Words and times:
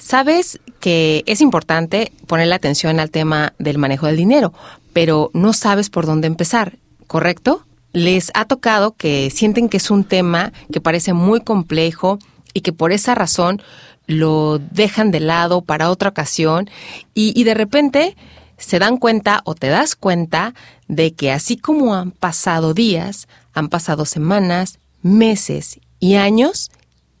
Sabes 0.00 0.60
que 0.80 1.22
es 1.26 1.42
importante 1.42 2.10
ponerle 2.26 2.54
atención 2.54 2.98
al 2.98 3.10
tema 3.10 3.52
del 3.58 3.76
manejo 3.76 4.06
del 4.06 4.16
dinero, 4.16 4.54
pero 4.94 5.30
no 5.34 5.52
sabes 5.52 5.90
por 5.90 6.06
dónde 6.06 6.26
empezar, 6.26 6.78
¿correcto? 7.06 7.66
Les 7.92 8.30
ha 8.34 8.46
tocado 8.46 8.96
que 8.96 9.28
sienten 9.30 9.68
que 9.68 9.76
es 9.76 9.90
un 9.90 10.04
tema 10.04 10.52
que 10.72 10.80
parece 10.80 11.12
muy 11.12 11.42
complejo 11.42 12.18
y 12.54 12.62
que 12.62 12.72
por 12.72 12.92
esa 12.92 13.14
razón 13.14 13.60
lo 14.06 14.58
dejan 14.58 15.10
de 15.10 15.20
lado 15.20 15.60
para 15.60 15.90
otra 15.90 16.08
ocasión 16.08 16.70
y, 17.14 17.38
y 17.38 17.44
de 17.44 17.54
repente 17.54 18.16
se 18.56 18.78
dan 18.78 18.96
cuenta 18.96 19.42
o 19.44 19.54
te 19.54 19.68
das 19.68 19.96
cuenta 19.96 20.54
de 20.88 21.12
que 21.12 21.30
así 21.30 21.58
como 21.58 21.94
han 21.94 22.10
pasado 22.10 22.72
días, 22.72 23.28
han 23.52 23.68
pasado 23.68 24.06
semanas, 24.06 24.78
meses 25.02 25.78
y 25.98 26.14
años 26.14 26.70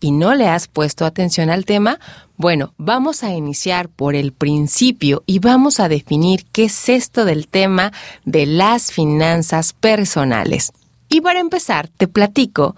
y 0.00 0.12
no 0.12 0.34
le 0.34 0.48
has 0.48 0.66
puesto 0.66 1.04
atención 1.04 1.50
al 1.50 1.64
tema, 1.64 2.00
bueno, 2.36 2.72
vamos 2.78 3.22
a 3.22 3.34
iniciar 3.34 3.88
por 3.88 4.14
el 4.14 4.32
principio 4.32 5.22
y 5.26 5.38
vamos 5.38 5.78
a 5.78 5.88
definir 5.88 6.46
qué 6.52 6.64
es 6.64 6.88
esto 6.88 7.24
del 7.24 7.48
tema 7.48 7.92
de 8.24 8.46
las 8.46 8.92
finanzas 8.92 9.74
personales. 9.74 10.72
Y 11.08 11.20
para 11.20 11.40
empezar, 11.40 11.88
te 11.88 12.08
platico 12.08 12.76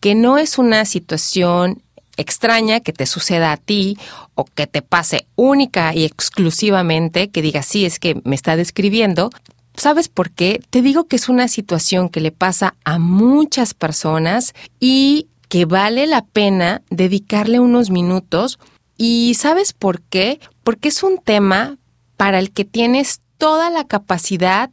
que 0.00 0.14
no 0.14 0.38
es 0.38 0.58
una 0.58 0.84
situación 0.84 1.82
extraña 2.16 2.80
que 2.80 2.92
te 2.92 3.06
suceda 3.06 3.52
a 3.52 3.56
ti 3.56 3.98
o 4.34 4.44
que 4.44 4.66
te 4.66 4.82
pase 4.82 5.26
única 5.36 5.94
y 5.94 6.04
exclusivamente, 6.04 7.30
que 7.30 7.42
digas, 7.42 7.66
sí, 7.66 7.84
es 7.84 7.98
que 7.98 8.20
me 8.24 8.34
está 8.34 8.56
describiendo. 8.56 9.30
¿Sabes 9.74 10.08
por 10.08 10.30
qué? 10.30 10.62
Te 10.70 10.82
digo 10.82 11.04
que 11.04 11.16
es 11.16 11.28
una 11.28 11.48
situación 11.48 12.08
que 12.08 12.20
le 12.20 12.30
pasa 12.30 12.74
a 12.84 12.98
muchas 12.98 13.74
personas 13.74 14.54
y 14.80 15.26
que 15.52 15.66
vale 15.66 16.06
la 16.06 16.24
pena 16.24 16.80
dedicarle 16.88 17.60
unos 17.60 17.90
minutos. 17.90 18.58
¿Y 18.96 19.34
sabes 19.34 19.74
por 19.74 20.00
qué? 20.00 20.40
Porque 20.64 20.88
es 20.88 21.02
un 21.02 21.18
tema 21.18 21.76
para 22.16 22.38
el 22.38 22.52
que 22.52 22.64
tienes 22.64 23.20
toda 23.36 23.68
la 23.68 23.84
capacidad 23.84 24.70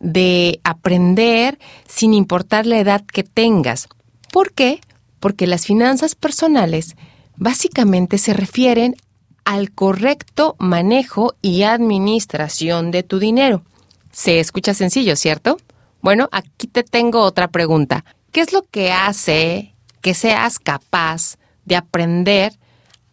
de 0.00 0.60
aprender 0.64 1.58
sin 1.86 2.14
importar 2.14 2.64
la 2.64 2.78
edad 2.78 3.04
que 3.04 3.22
tengas. 3.22 3.86
¿Por 4.32 4.54
qué? 4.54 4.80
Porque 5.20 5.46
las 5.46 5.66
finanzas 5.66 6.14
personales 6.14 6.96
básicamente 7.36 8.16
se 8.16 8.32
refieren 8.32 8.96
al 9.44 9.72
correcto 9.72 10.56
manejo 10.58 11.34
y 11.42 11.64
administración 11.64 12.92
de 12.92 13.02
tu 13.02 13.18
dinero. 13.18 13.62
Se 14.10 14.40
escucha 14.40 14.72
sencillo, 14.72 15.16
¿cierto? 15.16 15.58
Bueno, 16.00 16.30
aquí 16.32 16.66
te 16.66 16.82
tengo 16.82 17.20
otra 17.20 17.48
pregunta. 17.48 18.06
¿Qué 18.32 18.40
es 18.40 18.54
lo 18.54 18.62
que 18.62 18.90
hace 18.90 19.73
que 20.04 20.12
seas 20.12 20.58
capaz 20.58 21.38
de 21.64 21.76
aprender 21.76 22.52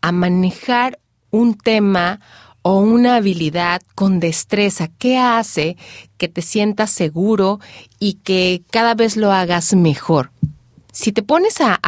a 0.02 0.12
manejar 0.12 1.00
un 1.30 1.54
tema 1.54 2.20
o 2.64 2.80
una 2.82 3.16
habilidad 3.16 3.82
con 3.96 4.20
destreza. 4.20 4.90
¿Qué 4.98 5.18
hace 5.18 5.78
que 6.18 6.28
te 6.28 6.42
sientas 6.42 6.92
seguro 6.92 7.62
y 7.98 8.16
que 8.16 8.64
cada 8.72 8.94
vez 8.94 9.16
lo 9.16 9.32
hagas 9.32 9.74
mejor? 9.74 10.32
Si 10.92 11.14
te 11.14 11.24
pones 11.24 11.62
a, 11.62 11.80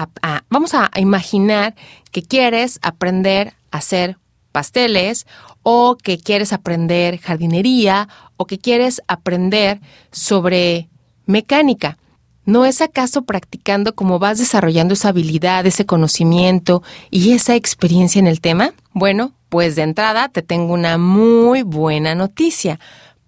vamos 0.49 0.73
a 0.73 0.89
imaginar 0.95 1.75
que 2.13 2.23
quieres 2.23 2.79
aprender 2.81 3.55
a 3.71 3.79
hacer 3.79 4.17
pasteles 4.53 5.27
o 5.63 5.97
que 6.01 6.17
quieres 6.17 6.53
aprender 6.53 7.19
jardinería 7.19 8.07
o 8.37 8.45
que 8.45 8.57
quieres 8.57 9.01
aprender 9.09 9.81
sobre 10.13 10.87
mecánica. 11.25 11.97
¿No 12.45 12.65
es 12.65 12.81
acaso 12.81 13.23
practicando 13.23 13.95
cómo 13.95 14.19
vas 14.19 14.37
desarrollando 14.37 14.93
esa 14.93 15.09
habilidad, 15.09 15.65
ese 15.65 15.85
conocimiento 15.85 16.83
y 17.09 17.31
esa 17.31 17.55
experiencia 17.55 18.19
en 18.19 18.27
el 18.27 18.41
tema? 18.41 18.73
Bueno, 18.91 19.31
pues 19.47 19.75
de 19.75 19.83
entrada 19.83 20.27
te 20.29 20.41
tengo 20.41 20.73
una 20.73 20.97
muy 20.97 21.63
buena 21.63 22.15
noticia, 22.15 22.79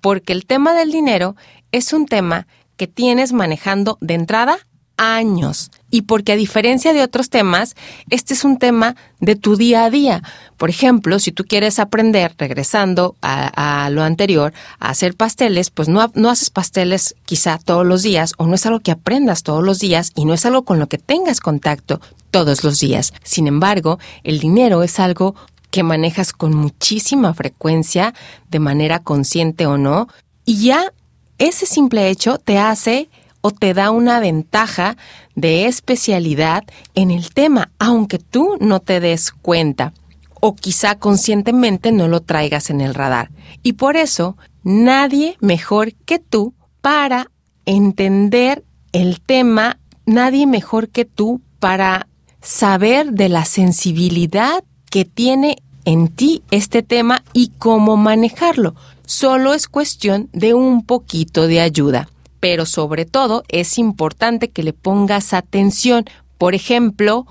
porque 0.01 0.33
el 0.33 0.45
tema 0.45 0.73
del 0.73 0.91
dinero 0.91 1.35
es 1.71 1.93
un 1.93 2.07
tema 2.07 2.47
que 2.75 2.87
tienes 2.87 3.31
manejando 3.31 3.97
de 4.01 4.15
entrada 4.15 4.57
años 4.97 5.71
y 5.91 6.03
porque 6.03 6.33
a 6.33 6.35
diferencia 6.35 6.93
de 6.93 7.03
otros 7.03 7.29
temas, 7.29 7.75
este 8.09 8.33
es 8.33 8.43
un 8.43 8.57
tema 8.57 8.95
de 9.19 9.35
tu 9.35 9.55
día 9.55 9.85
a 9.85 9.89
día. 9.89 10.23
Por 10.57 10.69
ejemplo, 10.69 11.19
si 11.19 11.31
tú 11.31 11.45
quieres 11.45 11.79
aprender, 11.79 12.33
regresando 12.37 13.15
a, 13.21 13.89
lo 13.91 14.03
anterior, 14.03 14.53
a 14.79 14.89
hacer 14.89 15.15
pasteles, 15.15 15.69
pues 15.69 15.87
no, 15.87 16.11
no 16.15 16.29
haces 16.29 16.49
pasteles 16.49 17.15
quizá 17.25 17.57
todos 17.57 17.85
los 17.85 18.03
días 18.03 18.33
o 18.37 18.45
no 18.45 18.55
es 18.55 18.65
algo 18.65 18.79
que 18.79 18.91
aprendas 18.91 19.43
todos 19.43 19.63
los 19.63 19.79
días 19.79 20.11
y 20.15 20.25
no 20.25 20.33
es 20.33 20.45
algo 20.45 20.63
con 20.63 20.79
lo 20.79 20.87
que 20.87 20.97
tengas 20.97 21.39
contacto 21.39 22.01
todos 22.31 22.63
los 22.63 22.79
días. 22.79 23.13
Sin 23.23 23.47
embargo, 23.47 23.99
el 24.23 24.39
dinero 24.39 24.83
es 24.83 24.99
algo 24.99 25.35
que 25.71 25.83
manejas 25.83 26.33
con 26.33 26.53
muchísima 26.53 27.33
frecuencia, 27.33 28.13
de 28.49 28.59
manera 28.59 28.99
consciente 28.99 29.65
o 29.65 29.77
no, 29.77 30.07
y 30.45 30.65
ya 30.65 30.93
ese 31.37 31.65
simple 31.65 32.09
hecho 32.09 32.37
te 32.37 32.57
hace 32.57 33.09
o 33.45 33.51
te 33.51 33.75
da 33.75 33.91
una 33.91 34.19
ventaja 34.19 34.97
de 35.35 35.67
especialidad 35.67 36.63
en 36.95 37.11
el 37.11 37.29
tema, 37.29 37.69
aunque 37.77 38.17
tú 38.17 38.57
no 38.59 38.79
te 38.79 38.99
des 38.99 39.31
cuenta 39.31 39.93
o 40.39 40.55
quizá 40.55 40.97
conscientemente 40.97 41.91
no 41.91 42.07
lo 42.07 42.21
traigas 42.21 42.71
en 42.71 42.81
el 42.81 42.95
radar. 42.95 43.29
Y 43.61 43.73
por 43.73 43.97
eso, 43.97 44.35
nadie 44.63 45.37
mejor 45.41 45.93
que 45.93 46.17
tú 46.17 46.55
para 46.81 47.29
entender 47.67 48.63
el 48.93 49.21
tema, 49.21 49.77
nadie 50.07 50.47
mejor 50.47 50.89
que 50.89 51.05
tú 51.05 51.39
para 51.59 52.07
saber 52.41 53.11
de 53.11 53.29
la 53.29 53.45
sensibilidad 53.45 54.63
que 54.89 55.05
tiene 55.05 55.57
en 55.85 56.07
ti 56.07 56.41
este 56.49 56.81
tema 56.81 57.23
y 57.31 57.49
cómo 57.59 57.95
manejarlo. 57.95 58.73
Solo 59.05 59.53
es 59.53 59.67
cuestión 59.67 60.29
de 60.33 60.55
un 60.55 60.83
poquito 60.83 61.45
de 61.45 61.61
ayuda 61.61 62.09
pero 62.39 62.65
sobre 62.65 63.05
todo 63.05 63.43
es 63.47 63.77
importante 63.77 64.49
que 64.49 64.63
le 64.63 64.73
pongas 64.73 65.33
atención. 65.33 66.05
Por 66.37 66.55
ejemplo, 66.55 67.27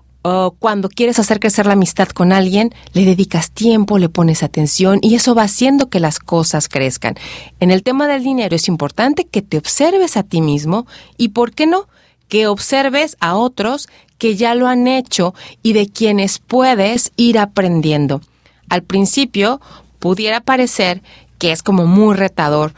cuando 0.58 0.88
quieres 0.88 1.18
hacer 1.18 1.38
crecer 1.38 1.66
la 1.66 1.74
amistad 1.74 2.08
con 2.08 2.32
alguien, 2.32 2.74
le 2.94 3.04
dedicas 3.04 3.50
tiempo, 3.50 3.98
le 3.98 4.08
pones 4.08 4.42
atención 4.42 4.98
y 5.02 5.16
eso 5.16 5.34
va 5.34 5.42
haciendo 5.42 5.90
que 5.90 6.00
las 6.00 6.18
cosas 6.18 6.70
crezcan. 6.70 7.14
En 7.60 7.70
el 7.70 7.82
tema 7.82 8.08
del 8.08 8.24
dinero 8.24 8.56
es 8.56 8.66
importante 8.66 9.26
que 9.26 9.42
te 9.42 9.58
observes 9.58 10.16
a 10.16 10.22
ti 10.22 10.40
mismo 10.40 10.86
y, 11.18 11.28
¿por 11.28 11.52
qué 11.52 11.66
no? 11.66 11.88
Que 12.28 12.46
observes 12.46 13.18
a 13.20 13.36
otros 13.36 13.88
que 14.16 14.34
ya 14.34 14.54
lo 14.54 14.66
han 14.66 14.86
hecho 14.86 15.34
y 15.62 15.74
de 15.74 15.90
quienes 15.90 16.38
puedes 16.38 17.12
ir 17.16 17.38
aprendiendo. 17.38 18.22
Al 18.70 18.82
principio 18.82 19.60
pudiera 19.98 20.40
parecer 20.40 21.02
que 21.38 21.52
es 21.52 21.62
como 21.62 21.84
muy 21.84 22.14
retador, 22.14 22.72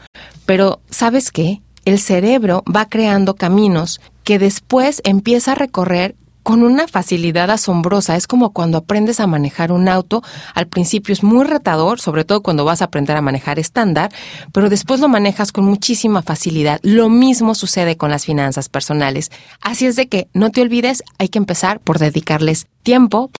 pero 0.45 0.81
¿sabes 0.89 1.31
qué? 1.31 1.61
El 1.87 1.99
cerebro 1.99 2.63
va 2.63 2.89
creando 2.89 3.35
caminos 3.35 4.01
que 4.25 4.39
después 4.39 5.01
empieza 5.05 5.53
a 5.53 5.55
recorrer 5.55 6.15
con 6.43 6.63
una 6.63 6.85
facilidad 6.85 7.49
asombrosa. 7.49 8.17
Es 8.17 8.27
como 8.27 8.51
cuando 8.51 8.77
aprendes 8.77 9.21
a 9.21 9.27
manejar 9.27 9.71
un 9.71 9.87
auto. 9.87 10.21
Al 10.53 10.67
principio 10.67 11.13
es 11.13 11.23
muy 11.23 11.45
retador, 11.45 12.01
sobre 12.01 12.25
todo 12.25 12.41
cuando 12.41 12.65
vas 12.65 12.81
a 12.81 12.85
aprender 12.85 13.15
a 13.15 13.21
manejar 13.21 13.57
estándar, 13.57 14.11
pero 14.51 14.69
después 14.69 14.99
lo 14.99 15.07
manejas 15.07 15.53
con 15.53 15.63
muchísima 15.63 16.21
facilidad. 16.21 16.81
Lo 16.83 17.07
mismo 17.07 17.55
sucede 17.55 17.95
con 17.95 18.11
las 18.11 18.25
finanzas 18.25 18.67
personales. 18.67 19.31
Así 19.61 19.85
es 19.85 19.95
de 19.95 20.07
que 20.07 20.27
no 20.33 20.51
te 20.51 20.61
olvides, 20.61 21.03
hay 21.19 21.29
que 21.29 21.39
empezar 21.39 21.79
por 21.79 21.99
dedicarles 21.99 22.67
tiempo. 22.83 23.31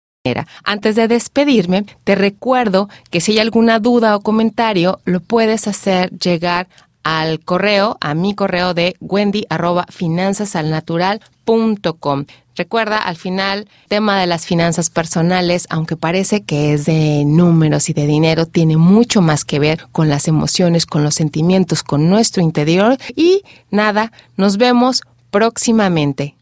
Antes 0.64 0.96
de 0.96 1.08
despedirme, 1.08 1.86
te 2.04 2.16
recuerdo 2.16 2.90
que 3.10 3.22
si 3.22 3.34
hay 3.34 3.40
alguna 3.40 3.80
duda 3.80 4.16
o 4.16 4.22
comentario, 4.22 5.00
lo 5.06 5.22
puedes 5.22 5.68
hacer 5.68 6.12
llegar 6.12 6.68
al 7.08 7.40
correo, 7.40 7.98
a 8.02 8.14
mi 8.16 8.36
correo 8.36 8.74
de 8.74 8.98
wendy 9.00 9.46
arroba 9.50 9.86
finanzasalnatural.com. 9.90 12.26
Recuerda, 12.58 12.98
al 12.98 13.16
final, 13.16 13.70
tema 13.88 14.20
de 14.20 14.28
las 14.28 14.46
finanzas 14.46 14.90
personales, 14.90 15.68
aunque 15.70 15.96
parece 15.96 16.44
que 16.44 16.74
es 16.74 16.86
de 16.86 17.24
números 17.26 17.90
y 17.90 17.94
de 17.94 18.08
dinero, 18.08 18.46
tiene 18.46 18.76
mucho 18.76 19.22
más 19.22 19.46
que 19.46 19.58
ver 19.58 19.88
con 19.94 20.10
las 20.10 20.28
emociones, 20.28 20.86
con 20.86 21.02
los 21.02 21.16
sentimientos, 21.16 21.82
con 21.82 22.10
nuestro 22.10 22.44
interior. 22.44 22.98
Y 23.16 23.44
nada, 23.72 24.12
nos 24.36 24.58
vemos 24.58 25.02
próximamente. 25.32 26.36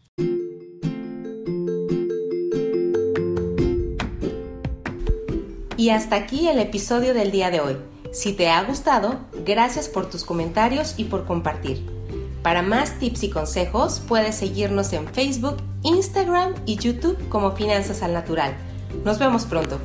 Y 5.76 5.90
hasta 5.90 6.16
aquí 6.16 6.48
el 6.48 6.58
episodio 6.58 7.14
del 7.14 7.30
día 7.30 7.52
de 7.52 7.60
hoy. 7.60 7.76
Si 8.12 8.32
te 8.32 8.48
ha 8.48 8.62
gustado, 8.64 9.18
gracias 9.44 9.88
por 9.88 10.08
tus 10.08 10.24
comentarios 10.24 10.94
y 10.96 11.04
por 11.04 11.26
compartir. 11.26 11.84
Para 12.42 12.62
más 12.62 12.98
tips 12.98 13.24
y 13.24 13.30
consejos, 13.30 14.00
puedes 14.06 14.36
seguirnos 14.36 14.92
en 14.92 15.08
Facebook, 15.08 15.56
Instagram 15.82 16.54
y 16.64 16.76
YouTube 16.76 17.28
como 17.28 17.52
Finanzas 17.52 18.02
al 18.02 18.12
Natural. 18.12 18.56
Nos 19.04 19.18
vemos 19.18 19.44
pronto. 19.44 19.78